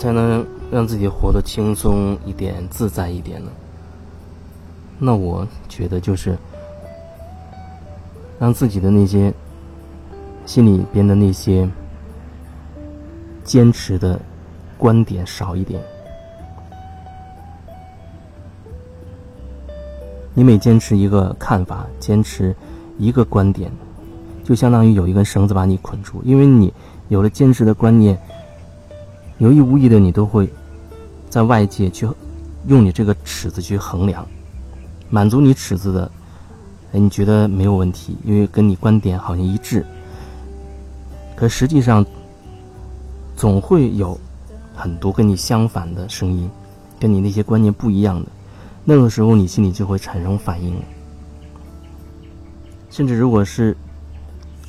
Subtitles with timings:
[0.00, 3.50] 才能让自己活得轻松一点、自在一点呢？
[4.98, 6.38] 那我觉得就是
[8.38, 9.30] 让自己的那些
[10.46, 11.68] 心里边的那些
[13.44, 14.18] 坚持的
[14.78, 15.82] 观点少一点。
[20.32, 22.56] 你每坚持一个看法，坚持
[22.96, 23.70] 一个观点，
[24.42, 26.22] 就相当于有一根绳子把你捆住。
[26.24, 26.72] 因为你
[27.08, 28.18] 有了坚持的观念，
[29.40, 30.46] 有意无意的你都会
[31.30, 32.06] 在外界去
[32.68, 34.26] 用你这个尺子去衡量，
[35.08, 36.10] 满足你尺子的，
[36.92, 39.84] 哎，你觉得没有问题，因为跟你观点好像一致。
[41.34, 42.04] 可实际上，
[43.34, 44.18] 总会有
[44.74, 46.50] 很多跟你相反的声音，
[46.98, 48.28] 跟你那些观念不一样的。
[48.84, 50.74] 那个时候，你心里就会产生反应。
[52.90, 53.74] 甚至如果是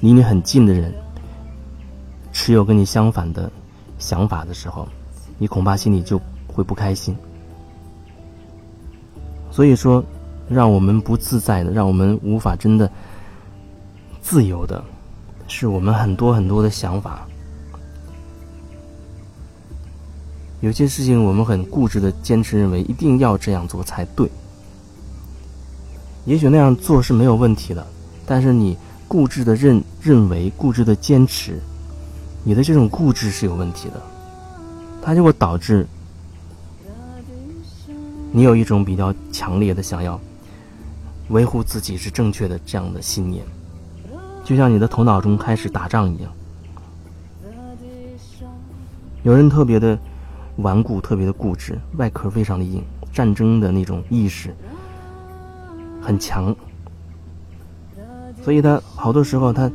[0.00, 0.94] 离你很近的人，
[2.32, 3.50] 持有跟你相反的
[4.00, 4.88] 想法的时候，
[5.38, 7.16] 你恐怕心里就会不开心。
[9.52, 10.02] 所以说，
[10.48, 12.90] 让我们不自在的，让我们无法真的
[14.20, 14.82] 自由的，
[15.46, 17.26] 是我们很多很多的想法。
[20.60, 24.30] 有些事情，我们很固执的坚持认为一定要这样做才对。
[26.26, 27.86] 也许那样做是没有问题的，
[28.26, 28.76] 但是你
[29.08, 31.58] 固执的认认为、固执的坚持，
[32.42, 34.00] 你的这种固执是有问题的，
[35.02, 35.86] 它就会导致
[38.32, 40.20] 你有一种比较强烈的想要
[41.28, 43.44] 维护自己是正确的这样的信念，
[44.44, 46.32] 就像你的头脑中开始打仗一样。
[49.22, 49.98] 有人特别的。
[50.56, 52.84] 顽固，特别的固执，外壳非常的硬，
[53.14, 54.54] 战争的那种意识
[56.02, 56.54] 很强，
[58.42, 59.70] 所以他好多时候他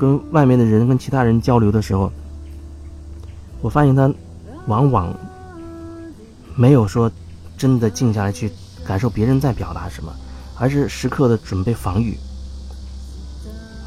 [0.00, 2.10] 跟外面的人、跟其他人交流的时候，
[3.60, 4.10] 我发现他
[4.66, 5.14] 往往
[6.56, 7.12] 没有说
[7.58, 8.50] 真的静下来去
[8.82, 10.10] 感受别人在表达什么，
[10.56, 12.16] 而是时刻的准备防御，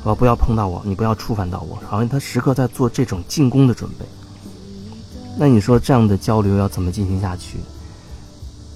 [0.03, 4.05] 我不要碰到我，你不要触犯到我，好像他时刻在做这种进攻的准备。
[5.35, 7.57] 那你说这样的交流要怎么进行下去？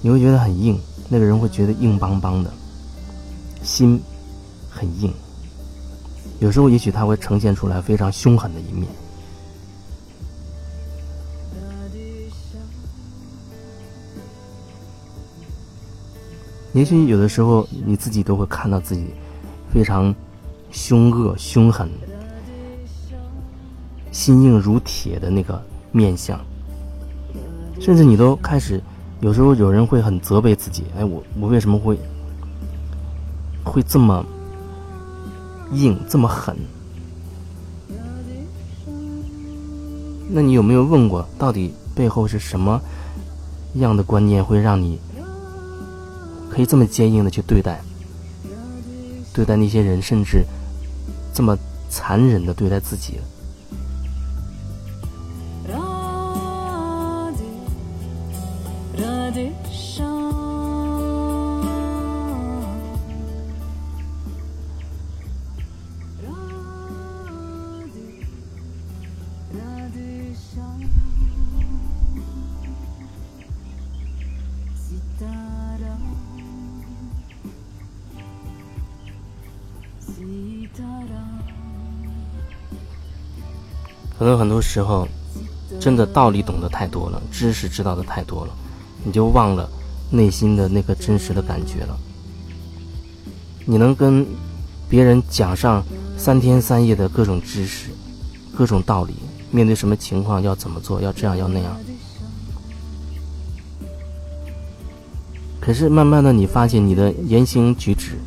[0.02, 0.76] 你会觉得很硬，
[1.08, 2.52] 那个人会觉得硬邦邦的，
[3.62, 4.00] 心
[4.68, 5.14] 很硬。
[6.40, 8.86] 有时候也许他会呈现出来非常凶狠的一面。
[16.74, 19.06] 也许有的时候你自己都会看到自己
[19.72, 20.14] 非常
[20.70, 21.90] 凶恶、凶狠、
[24.12, 25.60] 心硬如铁的那个
[25.90, 26.38] 面相。
[27.80, 28.80] 甚至你都开始，
[29.20, 31.98] 有时候有人会很责备自己，哎，我我为什么会
[33.64, 34.24] 会这么
[35.72, 36.56] 硬，这么狠？
[40.30, 42.80] 那你有没有问过，到底背后是什么
[43.74, 44.98] 样的观念，会让你
[46.50, 47.80] 可以这么坚硬的去对待
[49.32, 50.44] 对待那些人，甚至
[51.32, 51.56] 这么
[51.88, 53.18] 残忍的对待自己？
[84.18, 85.06] 可能很多时候，
[85.78, 88.52] 真的道理懂得太多了，知识知道的太多了，
[89.04, 89.70] 你就忘了
[90.10, 91.96] 内心的那个真实的感觉了。
[93.64, 94.26] 你能跟
[94.88, 95.84] 别人讲上
[96.16, 97.90] 三天三夜的各种知识、
[98.56, 99.14] 各种道理，
[99.52, 101.76] 面对什么情况要怎么做，要这样要那样。
[105.60, 108.18] 可是慢慢的，你发现你的言行举止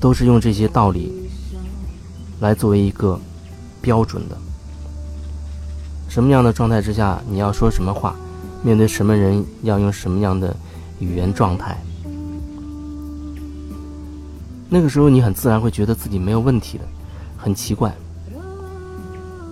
[0.00, 1.12] 都是用这些道理。
[2.40, 3.18] 来作为一个
[3.80, 4.36] 标准的，
[6.08, 8.14] 什么样的状态之下，你要说什么话，
[8.62, 10.54] 面对什么人要用什么样的
[11.00, 11.76] 语言状态，
[14.68, 16.84] 那个时候你很自然会觉得自己没有问题的，
[17.36, 17.92] 很奇怪，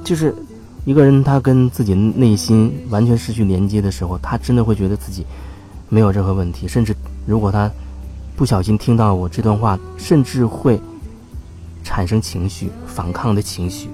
[0.05, 0.35] 就是
[0.85, 5.27] 一个人他跟自己内心完全失去连接的时候，他真的会觉得自己
[5.89, 6.95] 没有任何问题，甚至
[7.27, 7.69] 如果他
[8.37, 10.81] 不小心听到我这段话，甚至会。
[11.87, 13.89] 产生情绪，反抗的情绪。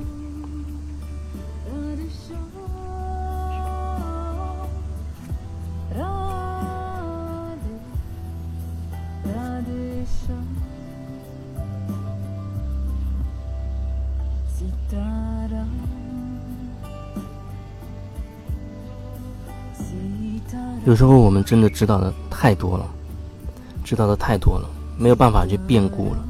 [20.85, 22.87] 有时候我们真的知道的太多了，
[23.85, 24.69] 知道的太多了，
[24.99, 26.25] 没有办法去变故了。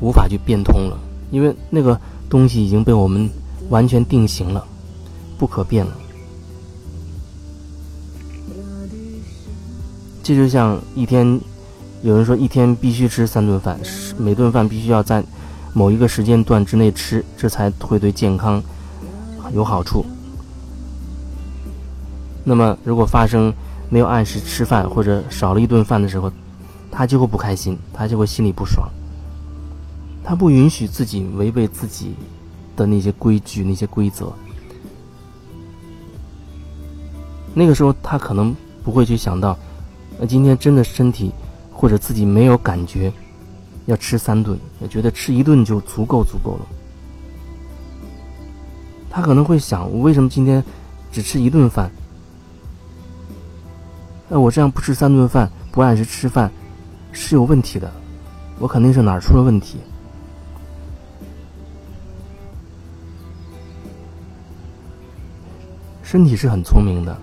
[0.00, 0.98] 无法去变通了，
[1.30, 1.98] 因为那个
[2.30, 3.28] 东西已经被我们
[3.70, 4.64] 完全定型了，
[5.38, 5.92] 不可变了。
[10.22, 11.40] 这就像一天，
[12.02, 13.80] 有人说一天必须吃三顿饭，
[14.18, 15.24] 每顿饭必须要在
[15.72, 18.62] 某一个时间段之内吃，这才会对健康
[19.54, 20.04] 有好处。
[22.44, 23.52] 那么，如果发生
[23.88, 26.30] 没有按时吃饭或者少了一顿饭的时候，
[26.90, 28.88] 他就会不开心，他就会心里不爽。
[30.28, 32.14] 他不允许自己违背自己
[32.76, 34.30] 的那些规矩、那些规则。
[37.54, 38.54] 那个时候，他可能
[38.84, 39.58] 不会去想到，
[40.20, 41.32] 那今天真的身体
[41.72, 43.10] 或者自己没有感觉
[43.86, 46.66] 要吃三顿，也觉得吃一顿就足够足够了。
[49.08, 50.62] 他可能会想，我为什么今天
[51.10, 51.90] 只吃一顿饭？
[54.28, 56.52] 那我这样不吃三顿饭，不按时吃饭，
[57.12, 57.90] 是有问题的。
[58.58, 59.78] 我肯定是哪儿出了问题。
[66.10, 67.14] 身体是很聪明的，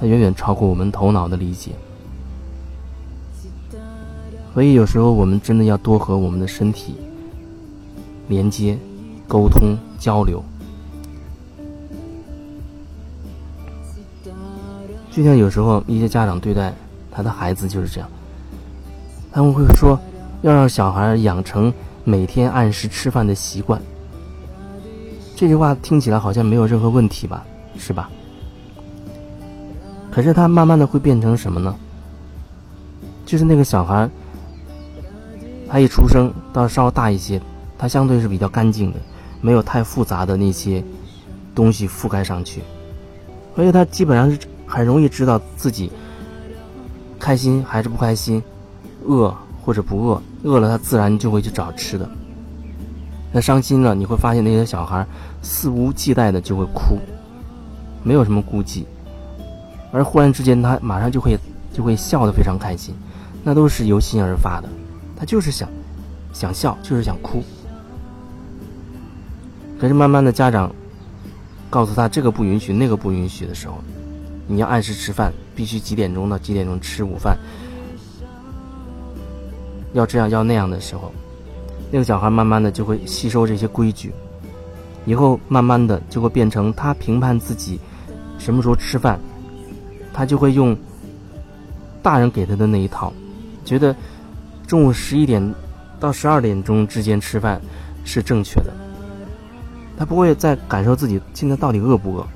[0.00, 1.72] 它远远超过我们头脑的理解。
[4.54, 6.96] 所以有时候我们真的要多和我们的身体
[8.26, 8.78] 连接、
[9.28, 10.42] 沟通、交流。
[15.10, 16.72] 就像有时候一些家长对待
[17.10, 18.08] 他的孩子就是这样，
[19.30, 20.00] 他们会说
[20.40, 21.70] 要让小孩养成
[22.02, 23.78] 每天按时吃饭的习惯。
[25.36, 27.44] 这句话听起来好像没有任何问题吧，
[27.78, 28.10] 是吧？
[30.10, 31.74] 可是他慢慢的会变成什么呢？
[33.24, 34.10] 就是那个小孩，
[35.68, 37.40] 他一出生到稍大一些，
[37.78, 38.98] 他相对是比较干净的，
[39.40, 40.82] 没有太复杂的那些
[41.54, 42.62] 东西覆盖上去，
[43.54, 44.38] 所以他基本上是。
[44.70, 45.90] 很容易知道自己
[47.18, 48.42] 开心还是不开心，
[49.06, 49.34] 饿
[49.64, 52.06] 或者不饿，饿了他自然就会去找吃的。
[53.32, 55.06] 那伤心了，你会发现那些小孩
[55.40, 56.98] 肆无忌惮的就会哭，
[58.08, 58.86] 没有什么顾忌，
[59.92, 61.38] 而忽然之间他马上就会
[61.74, 62.94] 就会笑得非常开心，
[63.44, 64.68] 那都是由心而发的，
[65.14, 65.68] 他就是想
[66.32, 67.42] 想笑，就是想哭。
[69.78, 70.74] 可是慢慢的家长
[71.68, 73.74] 告诉他这个不允许，那个不允许的时候。
[74.50, 77.36] 你要按时吃饭，必须几点钟到几点钟吃午饭。
[79.92, 81.12] 要这样要那样的时候，
[81.90, 84.10] 那个小孩慢慢的就会吸收这些规矩，
[85.04, 87.78] 以后慢慢的就会变成他评判自己
[88.38, 89.18] 什么时候吃饭，
[90.12, 90.76] 他就会用
[92.02, 93.12] 大人给他的那一套，
[93.64, 93.94] 觉得
[94.66, 95.54] 中午十一点
[96.00, 97.60] 到十二点钟之间吃饭
[98.04, 98.72] 是正确的，
[99.98, 102.26] 他不会再感受自己现在到底饿不饿。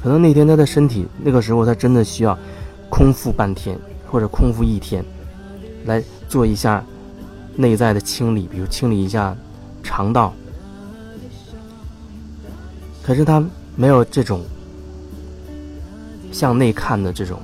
[0.00, 2.38] 可能那天他的身体，那个时候他真的需要
[2.88, 3.76] 空腹半天
[4.06, 5.04] 或者空腹一天，
[5.84, 6.84] 来做一下
[7.56, 9.36] 内在的清理，比如清理一下
[9.82, 10.32] 肠道。
[13.02, 13.44] 可是他
[13.74, 14.42] 没有这种
[16.32, 17.40] 向内看的这种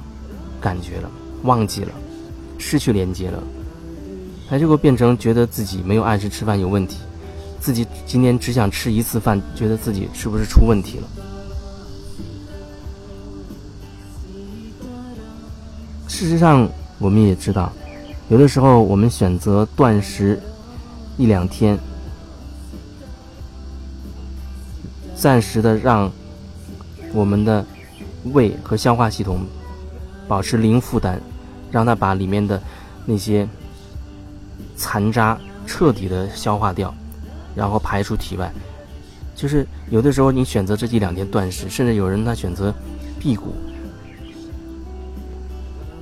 [0.60, 1.10] 感觉了，
[1.42, 1.92] 忘记了，
[2.58, 3.42] 失去连接了，
[4.48, 6.98] 他就会变成觉得自己没有按时吃饭有问题，
[7.60, 11.08] 自己今天只想吃一次饭，觉得自己是不是出问题了？
[16.06, 17.72] 事实上，我们也知道，
[18.28, 20.40] 有的时候我们选择断食
[21.16, 21.76] 一两天，
[25.16, 26.10] 暂时的让
[27.12, 27.66] 我们的
[28.32, 29.40] 胃和消化系统
[30.26, 31.20] 保持零负担，
[31.70, 32.60] 让它把里面的
[33.04, 33.48] 那些
[34.76, 36.94] 残渣彻底的消化掉，
[37.54, 38.52] 然后排出体外。
[39.34, 42.72] 就是有的时候你选择这一两天断食，甚至有人他选择
[43.18, 43.54] 辟谷。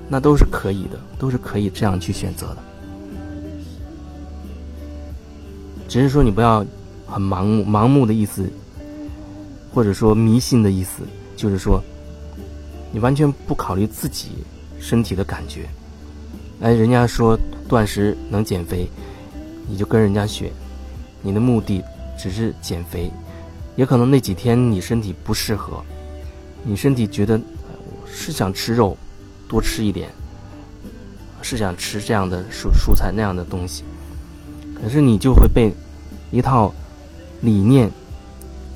[0.08, 2.58] 那都是可以的，都是可以这样去选择的。
[5.88, 6.64] 只是说你不要
[7.06, 8.46] 很盲目，盲目的意思，
[9.72, 11.02] 或者说迷信的意思，
[11.34, 11.82] 就是说
[12.92, 14.44] 你完全不考虑自己
[14.78, 15.68] 身体的感觉。
[16.60, 18.88] 哎，人家说断食能减肥，
[19.66, 20.52] 你就跟人家学，
[21.22, 21.82] 你的目的
[22.16, 23.10] 只是减肥，
[23.74, 25.82] 也可能那几天你身体不适合，
[26.62, 27.40] 你身体觉得
[28.06, 28.96] 是想吃肉。
[29.48, 30.08] 多吃一点，
[31.42, 33.84] 是想吃这样的蔬蔬菜那样的东西，
[34.74, 35.70] 可是你就会被
[36.30, 36.72] 一套
[37.42, 37.90] 理念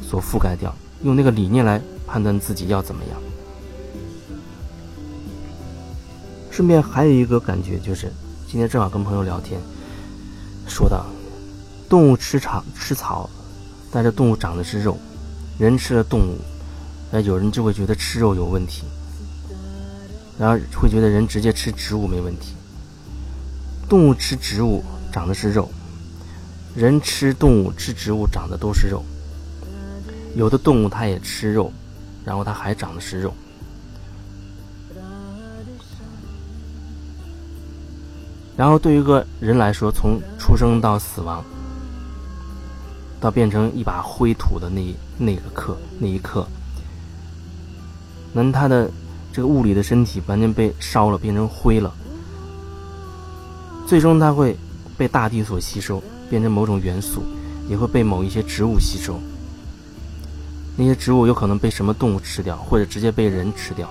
[0.02, 3.18] 所覆盖掉，用那个理念来判断自己要怎么样。
[6.56, 8.10] 顺便还有一个感觉就是，
[8.48, 9.60] 今天正好跟朋友聊天，
[10.66, 11.04] 说到
[11.86, 13.28] 动物吃草吃草，
[13.90, 14.96] 但是动物长的是肉，
[15.58, 16.38] 人吃了动物，
[17.10, 18.84] 那有人就会觉得吃肉有问题。
[20.38, 22.54] 然后会觉得人直接吃植物没问题。
[23.86, 24.82] 动物吃植物
[25.12, 25.70] 长的是肉，
[26.75, 29.04] 人吃动物吃植物长的都是肉。
[30.34, 31.70] 有的动物它也吃肉，
[32.25, 33.34] 然后它还长的是肉。
[38.56, 41.44] 然后对于一个人来说，从出生到死亡，
[43.20, 46.46] 到变成一把灰土的那那个刻那一刻，
[48.32, 48.90] 那他的
[49.32, 51.92] 这个物理的身体完全被烧了，变成灰了。
[53.86, 54.56] 最终他会
[54.96, 57.22] 被大地所吸收，变成某种元素，
[57.68, 59.20] 也会被某一些植物吸收。
[60.76, 63.88] 那些植物有可能被什么动物吃掉，或者直接被人吃掉。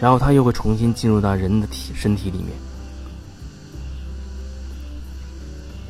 [0.00, 2.48] 然后它又会重新进入到人的体身体里面，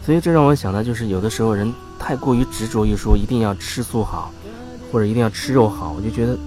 [0.04, 4.32] 所以这让我想到，就是有的时候人太过于执着于说一定要吃素好，
[4.90, 6.38] 或者一定要吃肉好，我就觉得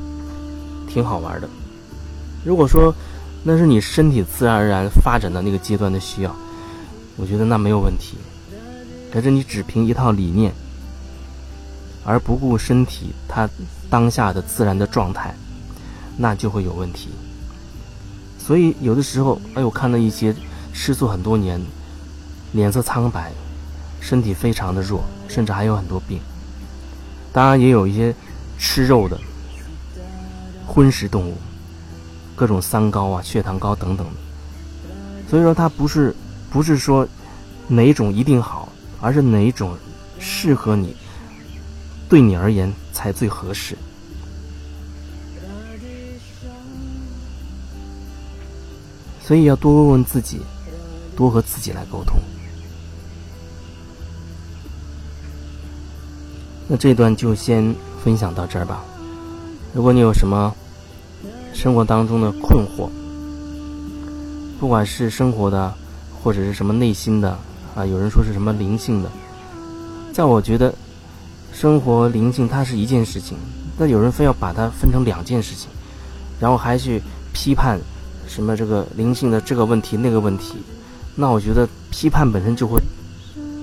[0.87, 1.47] 挺好玩的。
[2.43, 2.93] 如果说
[3.43, 6.35] 那是你身体自然而然发展的那个阶段的需要，
[7.17, 8.17] 我觉得那没有问题。
[9.13, 10.51] 可是你只凭一套理念，
[12.03, 13.47] 而不顾身体它
[13.89, 15.35] 当下的自然的状态，
[16.17, 17.09] 那就会有问题。
[18.43, 20.35] 所以有的时候，哎，我看到一些
[20.73, 21.61] 吃素很多年，
[22.53, 23.31] 脸色苍白，
[23.99, 26.19] 身体非常的弱，甚至还有很多病。
[27.31, 28.13] 当然，也有一些
[28.57, 29.17] 吃肉的
[30.65, 31.37] 荤食动物，
[32.35, 34.05] 各种三高啊、血糖高等等。
[35.29, 36.13] 所以说，它不是
[36.49, 37.07] 不是说
[37.67, 38.67] 哪种一定好，
[38.99, 39.77] 而是哪种
[40.19, 40.95] 适合你，
[42.09, 43.77] 对你而言才最合适。
[49.31, 50.41] 所以要多问问自己，
[51.15, 52.19] 多和自己来沟通。
[56.67, 57.73] 那这段就先
[58.03, 58.83] 分享到这儿吧。
[59.73, 60.53] 如果你有什么
[61.53, 62.89] 生活当中的困惑，
[64.59, 65.73] 不管是生活的，
[66.21, 67.39] 或者是什么内心的
[67.73, 69.09] 啊，有人说是什么灵性的，
[70.11, 70.75] 在我觉得，
[71.53, 73.37] 生活灵性它是一件事情，
[73.77, 75.69] 那有人非要把它分成两件事情，
[76.37, 77.79] 然后还去批判。
[78.31, 80.55] 什么这个灵性的这个问题那个问题，
[81.15, 82.81] 那我觉得批判本身就会，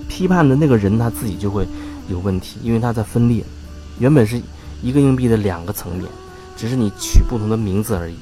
[0.09, 1.67] 批判的那个人他自己就会
[2.11, 3.43] 有问题，因为他在分裂，
[3.99, 4.39] 原本是
[4.83, 6.07] 一个硬币的两个层面，
[6.55, 8.15] 只是你取不同的名字而已。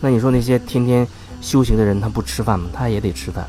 [0.00, 1.04] 那你说那些天天
[1.40, 2.70] 修行的人，他不吃饭吗？
[2.72, 3.44] 他也得吃饭，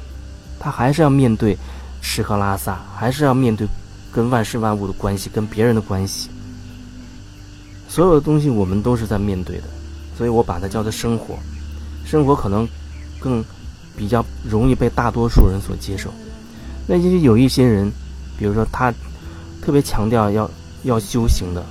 [0.60, 1.56] 他还是要面对
[2.02, 3.68] 吃喝拉撒，还是要面对
[4.12, 6.30] 跟万事万物的关系，跟别人的关系，
[7.88, 9.64] 所有的东西我们都是在面对的，
[10.18, 11.38] 所以我把它叫做生活。
[12.06, 12.68] 生活可能
[13.20, 13.44] 更
[13.98, 16.14] 比较容易被大多数人所接受。
[16.88, 17.92] 那就是有一些人，
[18.38, 18.94] 比如说他
[19.62, 20.50] 特别强调要
[20.84, 21.66] 要修行的，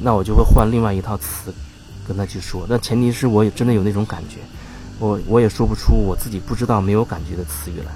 [0.00, 1.52] 那我就会换另外一套词
[2.08, 2.66] 跟他去说。
[2.68, 4.38] 那前提是我也真的有那种感觉，
[4.98, 7.92] 我我也说不出我自己不知道没有感觉的词语来。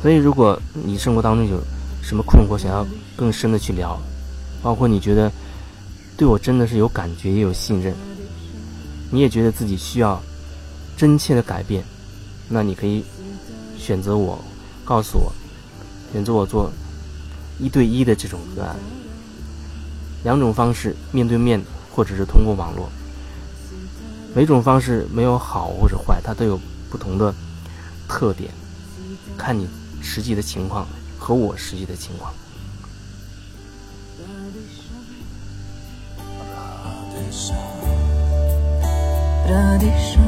[0.00, 1.60] 所以，如果你生活当中有
[2.02, 4.00] 什么困惑，想要更深的去聊，
[4.62, 5.30] 包括你觉得。
[6.22, 7.92] 对我真的是有感觉，也有信任。
[9.10, 10.22] 你也觉得自己需要
[10.96, 11.82] 真切的改变，
[12.48, 13.04] 那你可以
[13.76, 14.38] 选择我，
[14.84, 15.32] 告诉我，
[16.12, 16.70] 选择我做
[17.58, 18.76] 一对一的这种个案。
[20.22, 21.60] 两种方式，面对面
[21.90, 22.88] 或者是通过网络，
[24.32, 26.56] 每种方式没有好或者坏，它都有
[26.88, 27.34] 不同的
[28.06, 28.48] 特点，
[29.36, 29.66] 看你
[30.00, 30.86] 实际的情况
[31.18, 32.32] 和我实际的情况。
[39.48, 40.20] Radisha.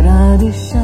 [0.00, 0.83] Radisha.